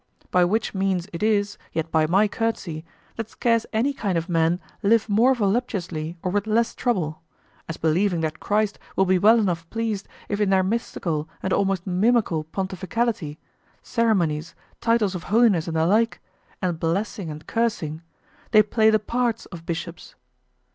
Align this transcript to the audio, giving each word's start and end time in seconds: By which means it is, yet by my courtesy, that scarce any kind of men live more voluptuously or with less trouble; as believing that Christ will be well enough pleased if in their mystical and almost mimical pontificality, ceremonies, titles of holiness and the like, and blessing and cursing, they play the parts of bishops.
By 0.31 0.45
which 0.45 0.73
means 0.73 1.07
it 1.13 1.21
is, 1.21 1.59
yet 1.73 1.91
by 1.91 2.07
my 2.07 2.27
courtesy, 2.27 2.83
that 3.17 3.29
scarce 3.29 3.67
any 3.71 3.93
kind 3.93 4.17
of 4.17 4.29
men 4.29 4.59
live 4.81 5.07
more 5.07 5.35
voluptuously 5.35 6.17
or 6.23 6.31
with 6.31 6.47
less 6.47 6.73
trouble; 6.73 7.21
as 7.69 7.77
believing 7.77 8.21
that 8.21 8.39
Christ 8.39 8.79
will 8.95 9.05
be 9.05 9.19
well 9.19 9.37
enough 9.37 9.69
pleased 9.69 10.07
if 10.27 10.41
in 10.41 10.49
their 10.49 10.63
mystical 10.63 11.29
and 11.43 11.53
almost 11.53 11.85
mimical 11.85 12.45
pontificality, 12.51 13.37
ceremonies, 13.83 14.55
titles 14.79 15.13
of 15.13 15.25
holiness 15.25 15.67
and 15.67 15.77
the 15.77 15.85
like, 15.85 16.19
and 16.63 16.79
blessing 16.79 17.29
and 17.29 17.45
cursing, 17.45 18.01
they 18.49 18.63
play 18.63 18.89
the 18.89 18.97
parts 18.97 19.45
of 19.53 19.67
bishops. 19.67 20.15